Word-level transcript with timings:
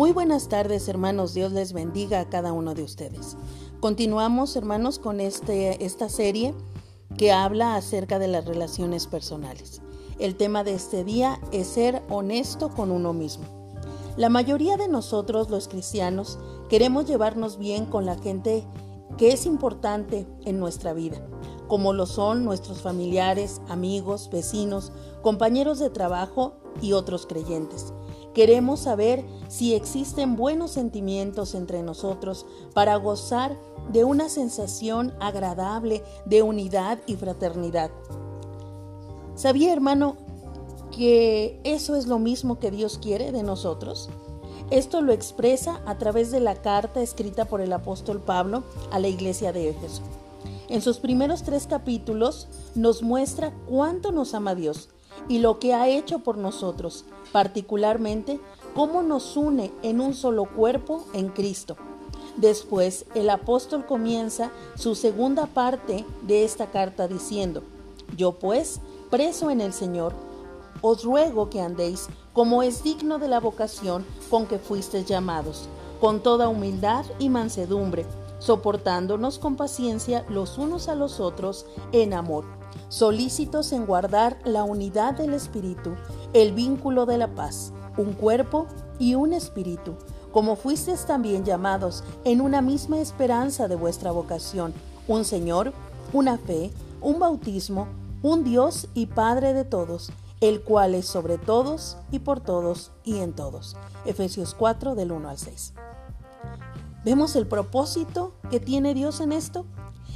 Muy 0.00 0.12
buenas 0.12 0.48
tardes, 0.48 0.88
hermanos. 0.88 1.34
Dios 1.34 1.52
les 1.52 1.74
bendiga 1.74 2.20
a 2.20 2.30
cada 2.30 2.54
uno 2.54 2.72
de 2.72 2.82
ustedes. 2.82 3.36
Continuamos, 3.80 4.56
hermanos, 4.56 4.98
con 4.98 5.20
este, 5.20 5.84
esta 5.84 6.08
serie 6.08 6.54
que 7.18 7.32
habla 7.32 7.76
acerca 7.76 8.18
de 8.18 8.26
las 8.26 8.46
relaciones 8.46 9.06
personales. 9.06 9.82
El 10.18 10.36
tema 10.36 10.64
de 10.64 10.72
este 10.72 11.04
día 11.04 11.38
es 11.52 11.66
ser 11.66 12.02
honesto 12.08 12.70
con 12.70 12.92
uno 12.92 13.12
mismo. 13.12 13.44
La 14.16 14.30
mayoría 14.30 14.78
de 14.78 14.88
nosotros, 14.88 15.50
los 15.50 15.68
cristianos, 15.68 16.38
queremos 16.70 17.04
llevarnos 17.04 17.58
bien 17.58 17.84
con 17.84 18.06
la 18.06 18.16
gente 18.16 18.64
que 19.18 19.32
es 19.32 19.44
importante 19.44 20.26
en 20.46 20.58
nuestra 20.58 20.94
vida, 20.94 21.20
como 21.68 21.92
lo 21.92 22.06
son 22.06 22.42
nuestros 22.42 22.80
familiares, 22.80 23.60
amigos, 23.68 24.30
vecinos, 24.32 24.92
compañeros 25.20 25.78
de 25.78 25.90
trabajo 25.90 26.54
y 26.80 26.94
otros 26.94 27.26
creyentes. 27.26 27.92
Queremos 28.34 28.80
saber 28.80 29.24
si 29.48 29.74
existen 29.74 30.36
buenos 30.36 30.70
sentimientos 30.70 31.54
entre 31.54 31.82
nosotros 31.82 32.46
para 32.74 32.94
gozar 32.96 33.58
de 33.92 34.04
una 34.04 34.28
sensación 34.28 35.12
agradable 35.18 36.04
de 36.26 36.42
unidad 36.42 37.00
y 37.06 37.16
fraternidad. 37.16 37.90
¿Sabía, 39.34 39.72
hermano, 39.72 40.16
que 40.96 41.60
eso 41.64 41.96
es 41.96 42.06
lo 42.06 42.18
mismo 42.18 42.60
que 42.60 42.70
Dios 42.70 42.98
quiere 42.98 43.32
de 43.32 43.42
nosotros? 43.42 44.08
Esto 44.70 45.00
lo 45.00 45.12
expresa 45.12 45.80
a 45.84 45.98
través 45.98 46.30
de 46.30 46.38
la 46.38 46.54
carta 46.54 47.02
escrita 47.02 47.46
por 47.46 47.60
el 47.60 47.72
apóstol 47.72 48.20
Pablo 48.20 48.62
a 48.92 49.00
la 49.00 49.08
iglesia 49.08 49.52
de 49.52 49.70
Éfeso. 49.70 50.02
En 50.68 50.82
sus 50.82 50.98
primeros 50.98 51.42
tres 51.42 51.66
capítulos 51.66 52.46
nos 52.76 53.02
muestra 53.02 53.52
cuánto 53.68 54.12
nos 54.12 54.34
ama 54.34 54.54
Dios 54.54 54.88
y 55.28 55.38
lo 55.38 55.58
que 55.58 55.74
ha 55.74 55.88
hecho 55.88 56.20
por 56.20 56.38
nosotros, 56.38 57.04
particularmente 57.32 58.40
cómo 58.74 59.02
nos 59.02 59.36
une 59.36 59.72
en 59.82 60.00
un 60.00 60.14
solo 60.14 60.44
cuerpo 60.44 61.04
en 61.12 61.28
Cristo. 61.28 61.76
Después, 62.36 63.06
el 63.14 63.28
apóstol 63.28 63.86
comienza 63.86 64.50
su 64.76 64.94
segunda 64.94 65.46
parte 65.46 66.04
de 66.22 66.44
esta 66.44 66.70
carta 66.70 67.08
diciendo, 67.08 67.62
Yo 68.16 68.32
pues, 68.32 68.80
preso 69.10 69.50
en 69.50 69.60
el 69.60 69.72
Señor, 69.72 70.14
os 70.82 71.04
ruego 71.04 71.50
que 71.50 71.60
andéis 71.60 72.08
como 72.32 72.62
es 72.62 72.82
digno 72.82 73.18
de 73.18 73.28
la 73.28 73.40
vocación 73.40 74.06
con 74.30 74.46
que 74.46 74.58
fuisteis 74.58 75.06
llamados, 75.06 75.68
con 76.00 76.22
toda 76.22 76.48
humildad 76.48 77.04
y 77.18 77.28
mansedumbre, 77.28 78.06
soportándonos 78.38 79.38
con 79.38 79.56
paciencia 79.56 80.24
los 80.28 80.56
unos 80.56 80.88
a 80.88 80.94
los 80.94 81.20
otros 81.20 81.66
en 81.92 82.14
amor 82.14 82.59
solícitos 82.88 83.72
en 83.72 83.86
guardar 83.86 84.38
la 84.44 84.64
unidad 84.64 85.14
del 85.14 85.34
Espíritu, 85.34 85.94
el 86.32 86.52
vínculo 86.52 87.06
de 87.06 87.18
la 87.18 87.34
paz, 87.34 87.72
un 87.96 88.12
cuerpo 88.12 88.66
y 88.98 89.14
un 89.14 89.32
espíritu, 89.32 89.94
como 90.32 90.56
fuisteis 90.56 91.06
también 91.06 91.44
llamados 91.44 92.04
en 92.24 92.40
una 92.40 92.62
misma 92.62 93.00
esperanza 93.00 93.68
de 93.68 93.76
vuestra 93.76 94.12
vocación, 94.12 94.72
un 95.08 95.24
Señor, 95.24 95.72
una 96.12 96.38
fe, 96.38 96.70
un 97.00 97.18
bautismo, 97.18 97.88
un 98.22 98.44
Dios 98.44 98.88
y 98.94 99.06
Padre 99.06 99.54
de 99.54 99.64
todos, 99.64 100.12
el 100.40 100.62
cual 100.62 100.94
es 100.94 101.06
sobre 101.06 101.38
todos 101.38 101.96
y 102.10 102.20
por 102.20 102.40
todos 102.40 102.92
y 103.04 103.18
en 103.18 103.32
todos. 103.32 103.76
Efesios 104.04 104.54
4 104.54 104.94
del 104.94 105.12
1 105.12 105.28
al 105.28 105.38
6. 105.38 105.74
¿Vemos 107.04 107.34
el 107.36 107.46
propósito 107.46 108.34
que 108.50 108.60
tiene 108.60 108.94
Dios 108.94 109.20
en 109.20 109.32
esto? 109.32 109.64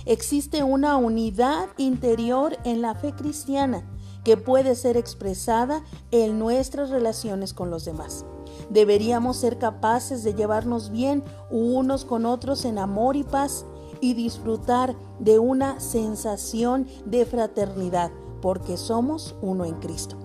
Existe 0.06 0.62
una 0.62 0.96
unidad 0.96 1.68
interior 1.78 2.58
en 2.64 2.82
la 2.82 2.94
fe 2.94 3.14
cristiana 3.14 3.88
que 4.22 4.36
puede 4.36 4.74
ser 4.74 4.98
expresada 4.98 5.82
en 6.10 6.38
nuestras 6.38 6.90
relaciones 6.90 7.54
con 7.54 7.70
los 7.70 7.86
demás. 7.86 8.26
Deberíamos 8.68 9.38
ser 9.38 9.58
capaces 9.58 10.22
de 10.22 10.34
llevarnos 10.34 10.90
bien 10.90 11.24
unos 11.50 12.04
con 12.04 12.26
otros 12.26 12.66
en 12.66 12.78
amor 12.78 13.16
y 13.16 13.22
paz 13.22 13.64
y 14.00 14.12
disfrutar 14.12 14.94
de 15.20 15.38
una 15.38 15.80
sensación 15.80 16.86
de 17.06 17.24
fraternidad 17.24 18.10
porque 18.42 18.76
somos 18.76 19.34
uno 19.40 19.64
en 19.64 19.76
Cristo. 19.76 20.16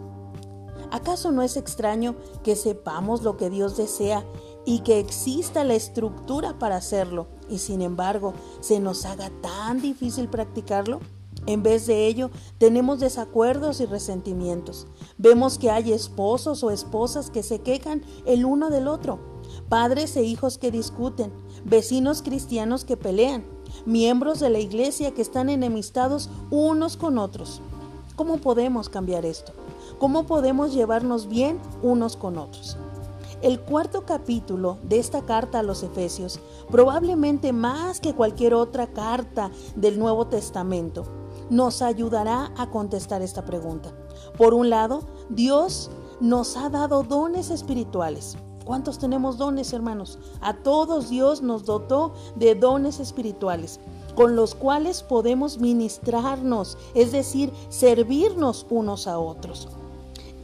¿Acaso 0.92 1.32
no 1.32 1.42
es 1.42 1.56
extraño 1.56 2.16
que 2.44 2.56
sepamos 2.56 3.22
lo 3.22 3.38
que 3.38 3.50
Dios 3.50 3.78
desea 3.78 4.26
y 4.70 4.82
que 4.82 5.00
exista 5.00 5.64
la 5.64 5.74
estructura 5.74 6.60
para 6.60 6.76
hacerlo 6.76 7.26
y 7.50 7.58
sin 7.58 7.82
embargo 7.82 8.36
se 8.60 8.80
nos 8.80 9.04
haga 9.04 9.32
tan 9.42 9.82
difícil 9.82 10.30
practicarlo? 10.30 11.00
En 11.48 11.64
vez 11.64 11.88
de 11.88 12.06
ello, 12.06 12.30
tenemos 12.60 13.00
desacuerdos 13.00 13.82
y 13.82 13.88
resentimientos. 13.88 14.86
Vemos 15.18 15.58
que 15.58 15.72
hay 15.72 15.92
esposos 15.92 16.64
o 16.64 16.70
esposas 16.70 17.32
que 17.32 17.42
se 17.42 17.62
quejan 17.62 18.04
el 18.28 18.46
uno 18.46 18.70
del 18.70 18.88
otro, 18.88 19.18
padres 19.70 20.16
e 20.16 20.24
hijos 20.24 20.60
que 20.60 20.70
discuten, 20.70 21.32
vecinos 21.66 22.22
cristianos 22.22 22.86
que 22.86 22.96
pelean, 22.96 23.44
miembros 23.88 24.40
de 24.40 24.52
la 24.52 24.60
iglesia 24.60 25.16
que 25.16 25.24
están 25.24 25.50
enemistados 25.50 26.30
unos 26.52 26.96
con 26.96 27.18
otros. 27.18 27.60
¿Cómo 28.16 28.38
podemos 28.38 28.88
cambiar 28.88 29.26
esto? 29.26 29.52
¿Cómo 29.98 30.28
podemos 30.28 30.76
llevarnos 30.76 31.28
bien 31.28 31.60
unos 31.82 32.16
con 32.16 32.38
otros? 32.38 32.78
El 33.42 33.62
cuarto 33.62 34.06
capítulo 34.06 34.80
de 34.84 35.00
esta 35.00 35.22
carta 35.22 35.60
a 35.60 35.64
los 35.64 35.82
Efesios, 35.82 36.42
probablemente 36.70 37.54
más 37.54 38.02
que 38.02 38.14
cualquier 38.14 38.54
otra 38.54 38.88
carta 38.88 39.50
del 39.78 39.98
Nuevo 39.98 40.28
Testamento, 40.28 41.06
nos 41.50 41.82
ayudará 41.82 42.52
a 42.58 42.70
contestar 42.70 43.22
esta 43.22 43.46
pregunta. 43.46 43.94
Por 44.38 44.54
un 44.54 44.70
lado, 44.70 45.04
Dios 45.30 45.90
nos 46.20 46.58
ha 46.58 46.68
dado 46.68 47.04
dones 47.04 47.50
espirituales. 47.50 48.38
¿Cuántos 48.66 49.00
tenemos 49.00 49.38
dones, 49.38 49.72
hermanos? 49.72 50.20
A 50.42 50.58
todos 50.58 51.10
Dios 51.10 51.42
nos 51.42 51.64
dotó 51.64 52.14
de 52.36 52.56
dones 52.56 53.00
espirituales 53.00 53.80
con 54.16 54.36
los 54.36 54.54
cuales 54.54 55.02
podemos 55.02 55.60
ministrarnos, 55.60 56.78
es 56.94 57.14
decir, 57.14 57.54
servirnos 57.70 58.66
unos 58.70 59.08
a 59.08 59.18
otros. 59.18 59.70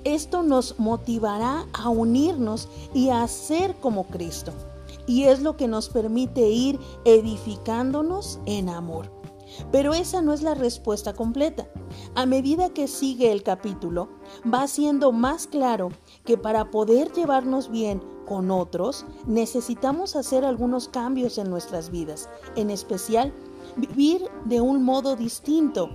Esto 0.06 0.44
nos 0.44 0.80
motivará 0.80 1.66
a 1.74 1.90
unirnos 1.90 2.70
y 2.94 3.10
a 3.10 3.28
ser 3.28 3.76
como 3.80 4.06
Cristo. 4.06 4.54
Y 5.08 5.24
es 5.24 5.42
lo 5.42 5.58
que 5.58 5.68
nos 5.68 5.90
permite 5.90 6.48
ir 6.48 6.80
edificándonos 7.06 8.40
en 8.46 8.70
amor. 8.70 9.12
Pero 9.72 9.96
esa 9.96 10.22
no 10.22 10.34
es 10.34 10.44
la 10.44 10.54
respuesta 10.54 11.14
completa. 11.14 11.68
A 12.14 12.28
medida 12.28 12.70
que 12.70 12.88
sigue 12.88 13.32
el 13.32 13.42
capítulo, 13.42 14.10
va 14.52 14.68
siendo 14.68 15.12
más 15.12 15.48
claro 15.48 15.90
que 16.24 16.38
para 16.38 16.70
poder 16.70 17.12
llevarnos 17.12 17.72
bien 17.72 18.04
con 18.28 18.52
otros, 18.52 19.08
necesitamos 19.26 20.16
hacer 20.16 20.46
algunos 20.46 20.88
cambios 20.88 21.40
en 21.40 21.50
nuestras 21.50 21.90
vidas, 21.90 22.30
en 22.56 22.70
especial 22.70 23.34
vivir 23.76 24.30
de 24.46 24.62
un 24.62 24.84
modo 24.84 25.16
distinto 25.16 25.90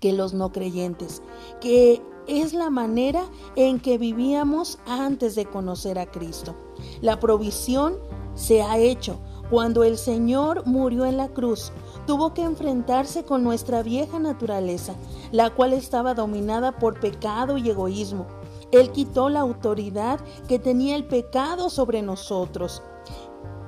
que 0.00 0.12
los 0.12 0.34
no 0.34 0.52
creyentes, 0.52 1.22
que 1.60 2.02
es 2.26 2.54
la 2.54 2.70
manera 2.70 3.24
en 3.56 3.80
que 3.80 3.98
vivíamos 3.98 4.78
antes 4.86 5.34
de 5.34 5.46
conocer 5.46 5.98
a 5.98 6.06
Cristo. 6.06 6.54
La 7.00 7.20
provisión 7.20 7.98
se 8.34 8.62
ha 8.62 8.78
hecho. 8.78 9.18
Cuando 9.50 9.84
el 9.84 9.98
Señor 9.98 10.66
murió 10.66 11.04
en 11.04 11.18
la 11.18 11.28
cruz, 11.28 11.70
tuvo 12.06 12.32
que 12.32 12.42
enfrentarse 12.42 13.24
con 13.24 13.44
nuestra 13.44 13.82
vieja 13.82 14.18
naturaleza, 14.18 14.94
la 15.32 15.50
cual 15.50 15.72
estaba 15.72 16.14
dominada 16.14 16.78
por 16.78 16.98
pecado 16.98 17.58
y 17.58 17.68
egoísmo. 17.68 18.26
Él 18.72 18.90
quitó 18.90 19.28
la 19.28 19.40
autoridad 19.40 20.18
que 20.48 20.58
tenía 20.58 20.96
el 20.96 21.06
pecado 21.06 21.68
sobre 21.68 22.02
nosotros 22.02 22.82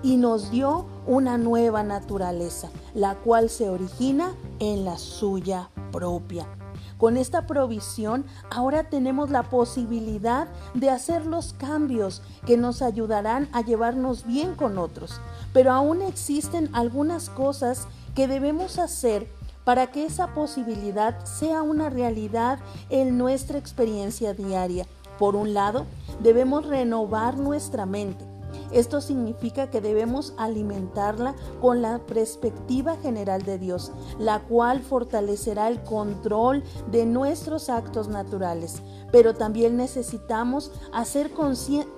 y 0.03 0.17
nos 0.17 0.51
dio 0.51 0.87
una 1.07 1.39
nueva 1.39 1.83
naturaleza, 1.83 2.71
la 2.95 3.15
cual 3.17 3.51
se 3.51 3.69
origina 3.69 4.35
en 4.59 4.85
la 4.85 4.99
suya 4.99 5.71
propia. 5.93 6.49
Con 6.99 7.19
esta 7.19 7.47
provisión 7.47 8.25
ahora 8.51 8.85
tenemos 8.85 9.31
la 9.31 9.43
posibilidad 9.43 10.49
de 10.75 10.91
hacer 10.91 11.27
los 11.27 11.53
cambios 11.53 12.23
que 12.47 12.57
nos 12.57 12.81
ayudarán 12.81 13.49
a 13.53 13.61
llevarnos 13.61 14.27
bien 14.27 14.55
con 14.55 14.79
otros. 14.79 15.21
Pero 15.53 15.73
aún 15.73 16.01
existen 16.01 16.71
algunas 16.75 17.29
cosas 17.29 17.87
que 18.15 18.29
debemos 18.29 18.79
hacer 18.79 19.29
para 19.65 19.89
que 19.89 20.07
esa 20.07 20.33
posibilidad 20.33 21.25
sea 21.25 21.63
una 21.63 21.91
realidad 21.91 22.61
en 22.89 23.19
nuestra 23.19 23.59
experiencia 23.59 24.33
diaria. 24.33 24.87
Por 25.19 25.35
un 25.37 25.55
lado, 25.55 25.87
debemos 26.23 26.67
renovar 26.67 27.37
nuestra 27.37 27.85
mente 27.85 28.36
esto 28.71 29.01
significa 29.01 29.71
que 29.71 29.81
debemos 29.81 30.35
alimentarla 30.37 31.35
con 31.61 31.83
la 31.83 31.99
perspectiva 31.99 32.97
general 32.97 33.43
de 33.43 33.59
Dios, 33.59 33.93
la 34.19 34.41
cual 34.41 34.81
fortalecerá 34.81 35.69
el 35.69 35.83
control 35.83 36.63
de 36.91 37.07
nuestros 37.07 37.69
actos 37.69 38.09
naturales. 38.09 38.83
Pero 39.13 39.35
también 39.35 39.77
necesitamos 39.77 40.73
hacer 40.93 41.31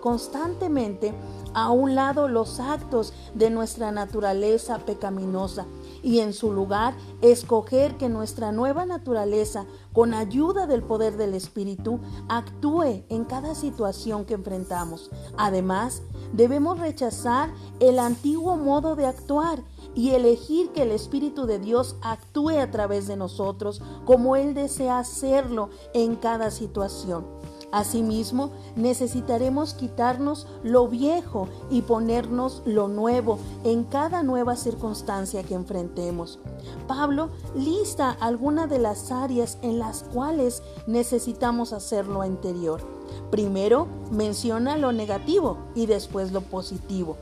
constantemente 0.00 1.14
a 1.54 1.70
un 1.70 1.94
lado 1.94 2.28
los 2.28 2.60
actos 2.60 3.12
de 3.34 3.50
nuestra 3.50 3.90
naturaleza 3.90 4.78
pecaminosa 4.78 5.66
y 6.02 6.20
en 6.20 6.32
su 6.32 6.52
lugar 6.52 6.94
escoger 7.22 7.96
que 7.96 8.08
nuestra 8.08 8.52
nueva 8.52 8.86
naturaleza, 8.86 9.66
con 9.92 10.14
ayuda 10.14 10.66
del 10.66 10.82
poder 10.82 11.16
del 11.16 11.34
Espíritu, 11.34 12.00
actúe 12.28 13.04
en 13.08 13.24
cada 13.24 13.54
situación 13.54 14.24
que 14.24 14.34
enfrentamos. 14.34 15.10
Además, 15.36 16.02
Debemos 16.32 16.78
rechazar 16.78 17.50
el 17.80 17.98
antiguo 17.98 18.56
modo 18.56 18.96
de 18.96 19.06
actuar 19.06 19.62
y 19.94 20.10
elegir 20.10 20.70
que 20.70 20.82
el 20.82 20.90
Espíritu 20.90 21.46
de 21.46 21.58
Dios 21.58 21.96
actúe 22.02 22.60
a 22.60 22.70
través 22.70 23.06
de 23.08 23.16
nosotros 23.16 23.82
como 24.04 24.36
Él 24.36 24.54
desea 24.54 24.98
hacerlo 24.98 25.70
en 25.94 26.16
cada 26.16 26.50
situación. 26.50 27.26
Asimismo, 27.70 28.50
necesitaremos 28.76 29.74
quitarnos 29.74 30.46
lo 30.62 30.88
viejo 30.88 31.48
y 31.68 31.82
ponernos 31.82 32.62
lo 32.64 32.88
nuevo 32.88 33.38
en 33.64 33.84
cada 33.84 34.22
nueva 34.22 34.56
circunstancia 34.56 35.42
que 35.42 35.54
enfrentemos. 35.54 36.38
Pablo 36.86 37.28
lista 37.54 38.10
algunas 38.20 38.70
de 38.70 38.78
las 38.78 39.12
áreas 39.12 39.58
en 39.60 39.78
las 39.78 40.02
cuales 40.02 40.62
necesitamos 40.86 41.74
hacer 41.74 42.06
lo 42.06 42.22
anterior. 42.22 42.80
Primero 43.30 43.86
menciona 44.10 44.78
lo 44.78 44.92
negativo 44.92 45.58
y 45.74 45.86
después 45.86 46.32
lo 46.32 46.40
positivo. 46.40 47.16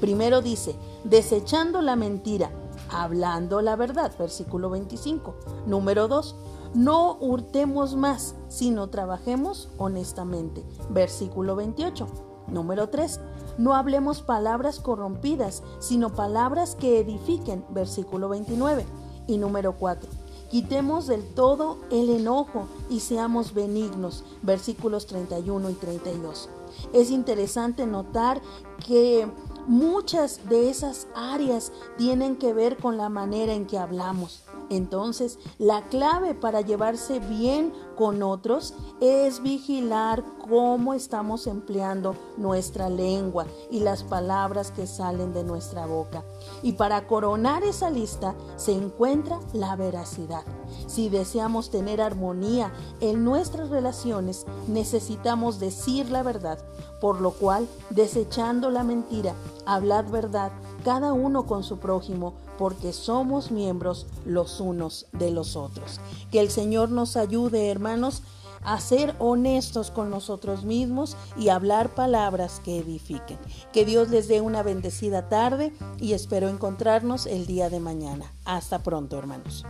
Primero 0.00 0.40
dice, 0.40 0.74
desechando 1.04 1.80
la 1.82 1.94
mentira, 1.94 2.50
hablando 2.90 3.60
la 3.60 3.76
verdad, 3.76 4.12
versículo 4.18 4.70
25. 4.70 5.34
Número 5.66 6.08
2, 6.08 6.34
no 6.74 7.16
hurtemos 7.20 7.96
más, 7.96 8.36
sino 8.48 8.88
trabajemos 8.88 9.68
honestamente. 9.78 10.64
Versículo 10.90 11.56
28. 11.56 12.06
Número 12.48 12.88
3. 12.88 13.20
No 13.58 13.74
hablemos 13.74 14.22
palabras 14.22 14.80
corrompidas, 14.80 15.62
sino 15.78 16.14
palabras 16.14 16.76
que 16.76 17.00
edifiquen. 17.00 17.64
Versículo 17.70 18.28
29. 18.28 18.86
Y 19.26 19.38
número 19.38 19.76
4. 19.76 20.08
Quitemos 20.50 21.06
del 21.06 21.24
todo 21.34 21.78
el 21.90 22.10
enojo 22.10 22.66
y 22.88 23.00
seamos 23.00 23.54
benignos. 23.54 24.24
Versículos 24.42 25.06
31 25.06 25.70
y 25.70 25.74
32. 25.74 26.48
Es 26.92 27.10
interesante 27.10 27.86
notar 27.86 28.40
que 28.84 29.28
muchas 29.66 30.48
de 30.48 30.70
esas 30.70 31.06
áreas 31.14 31.72
tienen 31.98 32.36
que 32.36 32.52
ver 32.52 32.76
con 32.78 32.96
la 32.96 33.08
manera 33.08 33.54
en 33.54 33.66
que 33.66 33.78
hablamos. 33.78 34.44
Entonces, 34.70 35.38
la 35.58 35.82
clave 35.88 36.34
para 36.34 36.60
llevarse 36.60 37.18
bien 37.18 37.72
con 37.96 38.22
otros 38.22 38.74
es 39.00 39.42
vigilar 39.42 40.24
cómo 40.50 40.94
estamos 40.94 41.46
empleando 41.46 42.16
nuestra 42.36 42.90
lengua 42.90 43.46
y 43.70 43.78
las 43.80 44.02
palabras 44.02 44.72
que 44.72 44.88
salen 44.88 45.32
de 45.32 45.44
nuestra 45.44 45.86
boca. 45.86 46.24
Y 46.64 46.72
para 46.72 47.06
coronar 47.06 47.62
esa 47.62 47.88
lista 47.88 48.34
se 48.56 48.72
encuentra 48.72 49.38
la 49.52 49.76
veracidad. 49.76 50.42
Si 50.88 51.08
deseamos 51.08 51.70
tener 51.70 52.00
armonía 52.00 52.72
en 53.00 53.22
nuestras 53.22 53.70
relaciones, 53.70 54.44
necesitamos 54.66 55.60
decir 55.60 56.10
la 56.10 56.24
verdad, 56.24 56.58
por 57.00 57.20
lo 57.20 57.30
cual, 57.30 57.68
desechando 57.90 58.70
la 58.70 58.82
mentira, 58.82 59.34
hablad 59.66 60.06
verdad, 60.06 60.50
cada 60.84 61.12
uno 61.12 61.46
con 61.46 61.62
su 61.62 61.78
prójimo, 61.78 62.34
porque 62.58 62.92
somos 62.92 63.52
miembros 63.52 64.08
los 64.26 64.60
unos 64.60 65.06
de 65.12 65.30
los 65.30 65.54
otros. 65.54 66.00
Que 66.32 66.40
el 66.40 66.50
Señor 66.50 66.90
nos 66.90 67.16
ayude, 67.16 67.70
hermanos, 67.70 68.24
a 68.62 68.80
ser 68.80 69.14
honestos 69.18 69.90
con 69.90 70.10
nosotros 70.10 70.64
mismos 70.64 71.16
y 71.36 71.48
hablar 71.48 71.94
palabras 71.94 72.60
que 72.64 72.78
edifiquen. 72.78 73.38
Que 73.72 73.84
Dios 73.84 74.10
les 74.10 74.28
dé 74.28 74.40
una 74.40 74.62
bendecida 74.62 75.28
tarde 75.28 75.72
y 75.98 76.12
espero 76.12 76.48
encontrarnos 76.48 77.26
el 77.26 77.46
día 77.46 77.70
de 77.70 77.80
mañana. 77.80 78.32
Hasta 78.44 78.82
pronto, 78.82 79.18
hermanos. 79.18 79.64